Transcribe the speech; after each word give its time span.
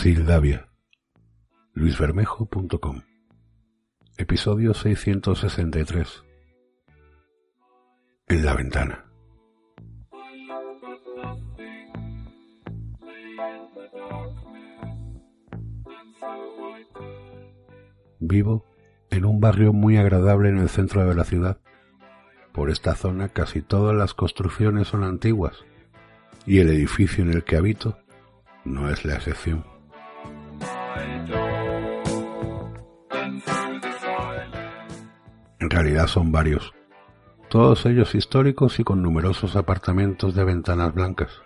Sildavia. 0.00 0.68
luisbermejo.com 1.74 3.02
Episodio 4.16 4.72
663 4.72 6.22
En 8.28 8.44
la 8.44 8.54
ventana. 8.54 9.10
Vivo 18.20 18.64
en 19.10 19.24
un 19.24 19.40
barrio 19.40 19.72
muy 19.72 19.96
agradable 19.96 20.50
en 20.50 20.58
el 20.58 20.68
centro 20.68 21.08
de 21.08 21.14
la 21.16 21.24
ciudad. 21.24 21.60
Por 22.52 22.70
esta 22.70 22.94
zona 22.94 23.30
casi 23.30 23.62
todas 23.62 23.96
las 23.96 24.14
construcciones 24.14 24.86
son 24.86 25.02
antiguas 25.02 25.64
y 26.46 26.60
el 26.60 26.68
edificio 26.68 27.24
en 27.24 27.32
el 27.32 27.42
que 27.42 27.56
habito 27.56 27.98
no 28.64 28.90
es 28.90 29.04
la 29.04 29.16
excepción. 29.16 29.77
En 35.68 35.72
realidad 35.72 36.06
son 36.06 36.32
varios, 36.32 36.72
todos 37.50 37.84
ellos 37.84 38.14
históricos 38.14 38.80
y 38.80 38.84
con 38.84 39.02
numerosos 39.02 39.54
apartamentos 39.54 40.34
de 40.34 40.42
ventanas 40.42 40.94
blancas, 40.94 41.42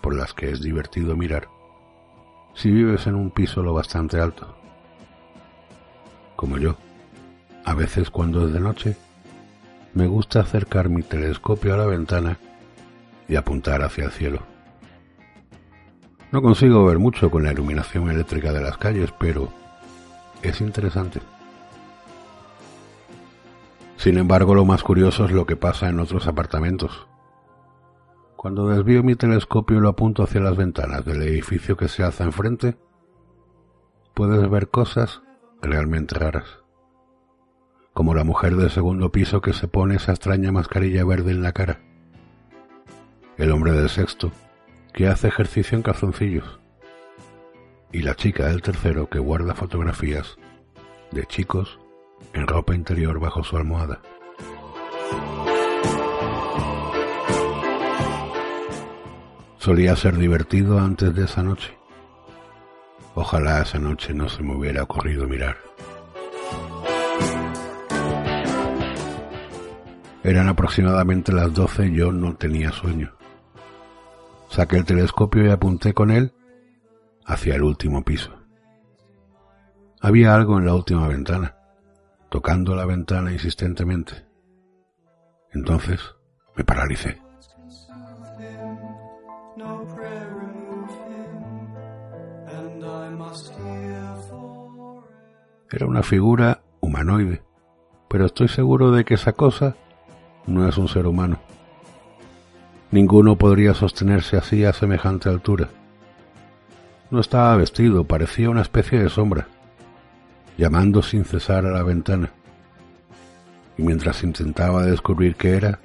por 0.00 0.14
las 0.14 0.34
que 0.34 0.52
es 0.52 0.62
divertido 0.62 1.16
mirar, 1.16 1.48
si 2.54 2.70
vives 2.70 3.08
en 3.08 3.16
un 3.16 3.32
piso 3.32 3.60
lo 3.64 3.74
bastante 3.74 4.20
alto. 4.20 4.56
Como 6.36 6.58
yo, 6.58 6.76
a 7.64 7.74
veces 7.74 8.08
cuando 8.08 8.46
es 8.46 8.52
de 8.52 8.60
noche, 8.60 8.96
me 9.94 10.06
gusta 10.06 10.38
acercar 10.38 10.88
mi 10.88 11.02
telescopio 11.02 11.74
a 11.74 11.78
la 11.78 11.86
ventana 11.86 12.38
y 13.28 13.34
apuntar 13.34 13.82
hacia 13.82 14.04
el 14.04 14.12
cielo. 14.12 14.42
No 16.30 16.40
consigo 16.40 16.84
ver 16.84 17.00
mucho 17.00 17.32
con 17.32 17.42
la 17.42 17.50
iluminación 17.50 18.08
eléctrica 18.10 18.52
de 18.52 18.60
las 18.60 18.78
calles, 18.78 19.12
pero 19.18 19.52
es 20.40 20.60
interesante. 20.60 21.20
Sin 24.00 24.16
embargo, 24.16 24.54
lo 24.54 24.64
más 24.64 24.82
curioso 24.82 25.26
es 25.26 25.30
lo 25.30 25.44
que 25.44 25.56
pasa 25.56 25.90
en 25.90 26.00
otros 26.00 26.26
apartamentos. 26.26 27.06
Cuando 28.34 28.66
desvío 28.66 29.02
mi 29.02 29.14
telescopio 29.14 29.76
y 29.76 29.80
lo 29.80 29.90
apunto 29.90 30.22
hacia 30.22 30.40
las 30.40 30.56
ventanas 30.56 31.04
del 31.04 31.22
edificio 31.22 31.76
que 31.76 31.86
se 31.86 32.02
alza 32.02 32.24
enfrente, 32.24 32.78
puedes 34.14 34.48
ver 34.48 34.70
cosas 34.70 35.20
realmente 35.60 36.14
raras. 36.14 36.46
Como 37.92 38.14
la 38.14 38.24
mujer 38.24 38.56
del 38.56 38.70
segundo 38.70 39.12
piso 39.12 39.42
que 39.42 39.52
se 39.52 39.68
pone 39.68 39.96
esa 39.96 40.12
extraña 40.12 40.50
mascarilla 40.50 41.04
verde 41.04 41.32
en 41.32 41.42
la 41.42 41.52
cara. 41.52 41.82
El 43.36 43.52
hombre 43.52 43.72
del 43.72 43.90
sexto 43.90 44.32
que 44.94 45.08
hace 45.08 45.28
ejercicio 45.28 45.76
en 45.76 45.82
calzoncillos. 45.82 46.58
Y 47.92 48.00
la 48.00 48.14
chica 48.14 48.46
del 48.46 48.62
tercero 48.62 49.10
que 49.10 49.18
guarda 49.18 49.54
fotografías 49.54 50.38
de 51.12 51.26
chicos 51.26 51.78
en 52.32 52.46
ropa 52.46 52.74
interior 52.74 53.18
bajo 53.18 53.42
su 53.42 53.56
almohada. 53.56 54.00
Solía 59.58 59.94
ser 59.94 60.16
divertido 60.16 60.78
antes 60.78 61.14
de 61.14 61.24
esa 61.24 61.42
noche. 61.42 61.76
Ojalá 63.14 63.60
esa 63.62 63.78
noche 63.78 64.14
no 64.14 64.28
se 64.28 64.42
me 64.42 64.56
hubiera 64.56 64.82
ocurrido 64.82 65.28
mirar. 65.28 65.56
Eran 70.22 70.48
aproximadamente 70.48 71.32
las 71.32 71.52
doce 71.52 71.86
y 71.86 71.96
yo 71.96 72.12
no 72.12 72.36
tenía 72.36 72.72
sueño. 72.72 73.12
Saqué 74.48 74.76
el 74.76 74.84
telescopio 74.84 75.46
y 75.46 75.50
apunté 75.50 75.92
con 75.92 76.10
él 76.10 76.32
hacia 77.24 77.54
el 77.54 77.62
último 77.62 78.04
piso. 78.04 78.30
Había 80.00 80.34
algo 80.34 80.58
en 80.58 80.66
la 80.66 80.74
última 80.74 81.06
ventana 81.06 81.59
tocando 82.30 82.76
la 82.76 82.86
ventana 82.86 83.32
insistentemente. 83.32 84.24
Entonces 85.52 86.00
me 86.56 86.64
paralicé. 86.64 87.20
Era 95.72 95.86
una 95.86 96.02
figura 96.02 96.62
humanoide, 96.80 97.42
pero 98.08 98.26
estoy 98.26 98.48
seguro 98.48 98.92
de 98.92 99.04
que 99.04 99.14
esa 99.14 99.32
cosa 99.32 99.74
no 100.46 100.68
es 100.68 100.78
un 100.78 100.88
ser 100.88 101.06
humano. 101.06 101.40
Ninguno 102.92 103.36
podría 103.36 103.74
sostenerse 103.74 104.36
así 104.36 104.64
a 104.64 104.72
semejante 104.72 105.28
altura. 105.28 105.68
No 107.10 107.20
estaba 107.20 107.56
vestido, 107.56 108.04
parecía 108.04 108.50
una 108.50 108.62
especie 108.62 109.00
de 109.00 109.08
sombra 109.08 109.48
llamando 110.60 111.02
sin 111.02 111.24
cesar 111.24 111.64
a 111.64 111.70
la 111.70 111.82
ventana. 111.82 112.30
Y 113.78 113.82
mientras 113.82 114.22
intentaba 114.22 114.84
descubrir 114.84 115.34
qué 115.34 115.56
era, 115.56 115.78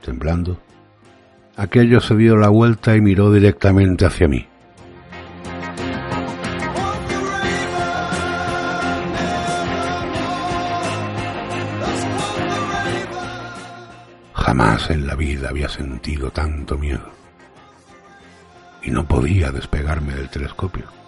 temblando, 0.00 0.60
aquello 1.56 2.00
se 2.00 2.14
dio 2.14 2.36
la 2.36 2.48
vuelta 2.48 2.94
y 2.94 3.00
miró 3.00 3.32
directamente 3.32 4.06
hacia 4.06 4.28
mí. 4.28 4.46
Jamás 14.34 14.88
en 14.90 15.04
la 15.08 15.16
vida 15.16 15.48
había 15.48 15.68
sentido 15.68 16.30
tanto 16.30 16.78
miedo. 16.78 17.10
Y 18.84 18.92
no 18.92 19.04
podía 19.04 19.50
despegarme 19.50 20.14
del 20.14 20.28
telescopio. 20.28 21.05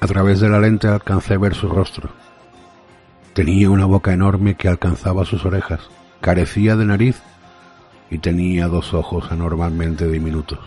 A 0.00 0.06
través 0.06 0.40
de 0.40 0.48
la 0.48 0.58
lente 0.58 0.88
alcancé 0.88 1.34
a 1.34 1.38
ver 1.38 1.54
su 1.54 1.68
rostro. 1.68 2.08
Tenía 3.34 3.70
una 3.70 3.84
boca 3.84 4.12
enorme 4.12 4.54
que 4.54 4.66
alcanzaba 4.68 5.26
sus 5.26 5.44
orejas, 5.44 5.90
carecía 6.22 6.74
de 6.74 6.86
nariz 6.86 7.20
y 8.10 8.18
tenía 8.18 8.66
dos 8.66 8.94
ojos 8.94 9.30
anormalmente 9.30 10.08
diminutos. 10.08 10.58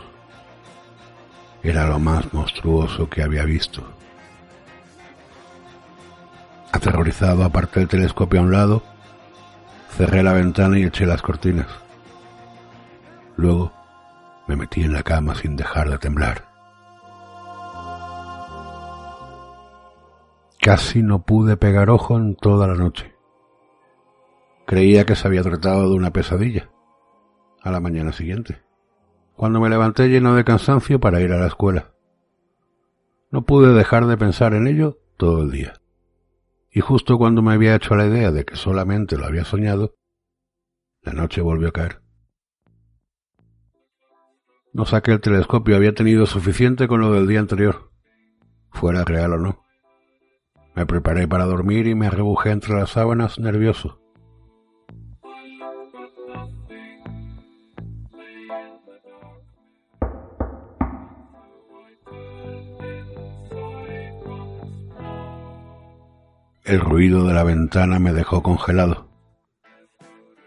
Era 1.63 1.87
lo 1.87 1.97
más 1.97 2.31
monstruoso 2.31 3.09
que 3.09 3.23
había 3.23 3.43
visto. 3.43 3.83
Aterrorizado 6.71 7.43
aparté 7.43 7.81
el 7.81 7.87
telescopio 7.87 8.39
a 8.39 8.43
un 8.43 8.51
lado, 8.51 8.83
cerré 9.97 10.21
la 10.21 10.33
ventana 10.33 10.77
y 10.77 10.83
eché 10.83 11.05
las 11.05 11.21
cortinas. 11.21 11.67
Luego 13.35 13.73
me 14.47 14.55
metí 14.55 14.83
en 14.83 14.93
la 14.93 15.03
cama 15.03 15.33
sin 15.33 15.55
dejar 15.55 15.89
de 15.89 15.97
temblar. 15.97 16.52
Casi 20.63 21.03
no 21.03 21.25
pude 21.25 21.57
pegar 21.57 21.89
ojo 21.89 22.15
en 22.15 22.37
toda 22.37 22.67
la 22.67 22.75
noche. 22.75 23.13
Creía 24.65 25.05
que 25.05 25.13
se 25.13 25.27
había 25.27 25.41
tratado 25.41 25.89
de 25.89 25.95
una 25.97 26.13
pesadilla. 26.13 26.71
A 27.61 27.69
la 27.69 27.81
mañana 27.81 28.13
siguiente, 28.13 28.61
cuando 29.35 29.59
me 29.59 29.69
levanté 29.69 30.07
lleno 30.07 30.35
de 30.35 30.45
cansancio 30.45 31.01
para 31.01 31.19
ir 31.19 31.33
a 31.33 31.37
la 31.37 31.47
escuela. 31.47 31.93
No 33.29 33.43
pude 33.45 33.73
dejar 33.73 34.05
de 34.05 34.15
pensar 34.15 34.53
en 34.53 34.67
ello 34.67 34.99
todo 35.17 35.41
el 35.41 35.51
día. 35.51 35.73
Y 36.71 36.79
justo 36.79 37.17
cuando 37.17 37.41
me 37.41 37.51
había 37.51 37.75
hecho 37.75 37.95
la 37.95 38.05
idea 38.05 38.31
de 38.31 38.45
que 38.45 38.55
solamente 38.55 39.17
lo 39.17 39.25
había 39.25 39.43
soñado, 39.43 39.95
la 41.01 41.11
noche 41.11 41.41
volvió 41.41 41.67
a 41.67 41.73
caer. 41.73 42.01
No 44.71 44.85
saqué 44.85 45.11
el 45.11 45.19
telescopio, 45.19 45.75
había 45.75 45.93
tenido 45.93 46.25
suficiente 46.25 46.87
con 46.87 47.01
lo 47.01 47.11
del 47.11 47.27
día 47.27 47.41
anterior, 47.41 47.91
fuera 48.71 49.03
real 49.03 49.33
o 49.33 49.37
no. 49.37 49.62
Me 50.75 50.85
preparé 50.85 51.27
para 51.27 51.45
dormir 51.45 51.87
y 51.87 51.95
me 51.95 52.09
rebujé 52.09 52.51
entre 52.51 52.73
las 52.73 52.91
sábanas 52.91 53.39
nervioso. 53.39 53.99
El 66.63 66.79
ruido 66.79 67.27
de 67.27 67.33
la 67.33 67.43
ventana 67.43 67.99
me 67.99 68.13
dejó 68.13 68.41
congelado. 68.41 69.09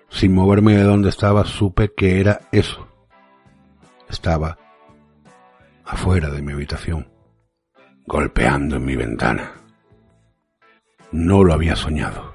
Sin 0.08 0.34
moverme 0.34 0.74
de 0.74 0.82
donde 0.82 1.10
estaba 1.10 1.44
supe 1.44 1.92
que 1.94 2.20
era 2.20 2.40
eso. 2.52 2.88
Estaba 4.08 4.58
afuera 5.84 6.30
de 6.30 6.42
mi 6.42 6.52
habitación, 6.52 7.12
golpeando 8.06 8.76
en 8.76 8.84
mi 8.84 8.96
ventana. 8.96 9.65
No 11.16 11.42
lo 11.42 11.54
había 11.54 11.74
soñado. 11.76 12.34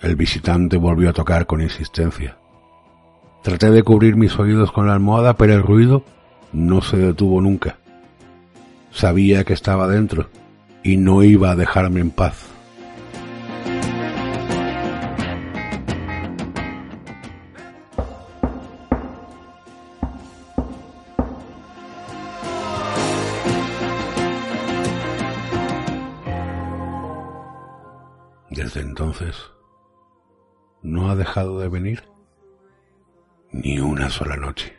El 0.00 0.14
visitante 0.14 0.76
volvió 0.76 1.10
a 1.10 1.12
tocar 1.12 1.46
con 1.46 1.60
insistencia. 1.60 2.38
Traté 3.42 3.72
de 3.72 3.82
cubrir 3.82 4.14
mis 4.14 4.38
oídos 4.38 4.70
con 4.70 4.86
la 4.86 4.92
almohada, 4.92 5.34
pero 5.34 5.54
el 5.54 5.64
ruido 5.64 6.04
no 6.52 6.82
se 6.82 6.98
detuvo 6.98 7.40
nunca. 7.40 7.78
Sabía 8.92 9.42
que 9.42 9.54
estaba 9.54 9.88
dentro 9.88 10.30
y 10.84 10.98
no 10.98 11.24
iba 11.24 11.50
a 11.50 11.56
dejarme 11.56 11.98
en 11.98 12.12
paz. 12.12 12.49
Desde 28.50 28.80
entonces 28.80 29.36
no 30.82 31.10
ha 31.10 31.16
dejado 31.16 31.60
de 31.60 31.68
venir 31.68 32.02
ni 33.52 33.80
una 33.80 34.10
sola 34.10 34.36
noche. 34.36 34.76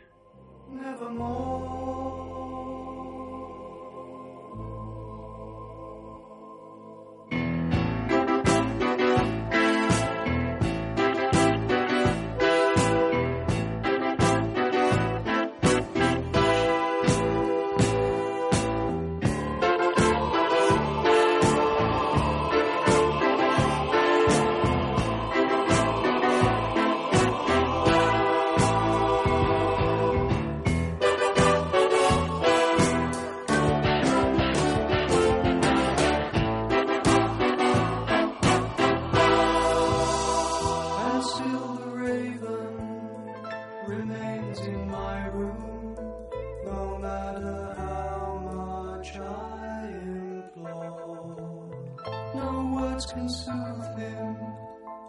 Can 53.00 53.26
soothe 53.26 53.98
him, 53.98 54.36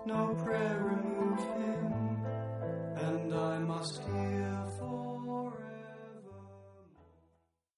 no 0.06 0.34
prayer 0.42 0.80
remove 0.80 1.40
him. 1.58 1.73